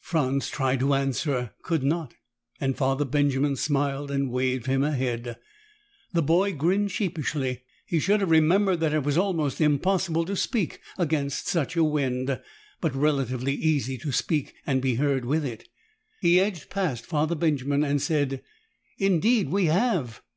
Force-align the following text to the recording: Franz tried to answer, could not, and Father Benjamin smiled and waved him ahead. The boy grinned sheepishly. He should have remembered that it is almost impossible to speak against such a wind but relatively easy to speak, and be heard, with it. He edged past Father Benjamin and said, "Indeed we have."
Franz 0.00 0.50
tried 0.50 0.80
to 0.80 0.94
answer, 0.94 1.52
could 1.62 1.84
not, 1.84 2.14
and 2.60 2.76
Father 2.76 3.04
Benjamin 3.04 3.54
smiled 3.54 4.10
and 4.10 4.32
waved 4.32 4.66
him 4.66 4.82
ahead. 4.82 5.36
The 6.12 6.22
boy 6.22 6.54
grinned 6.54 6.90
sheepishly. 6.90 7.62
He 7.86 8.00
should 8.00 8.18
have 8.18 8.28
remembered 8.32 8.80
that 8.80 8.92
it 8.92 9.06
is 9.06 9.16
almost 9.16 9.60
impossible 9.60 10.24
to 10.24 10.34
speak 10.34 10.80
against 10.98 11.46
such 11.46 11.76
a 11.76 11.84
wind 11.84 12.40
but 12.80 12.96
relatively 12.96 13.54
easy 13.54 13.96
to 13.98 14.10
speak, 14.10 14.56
and 14.66 14.82
be 14.82 14.96
heard, 14.96 15.24
with 15.24 15.44
it. 15.44 15.68
He 16.20 16.40
edged 16.40 16.68
past 16.68 17.06
Father 17.06 17.36
Benjamin 17.36 17.84
and 17.84 18.02
said, 18.02 18.42
"Indeed 18.98 19.50
we 19.50 19.66
have." 19.66 20.20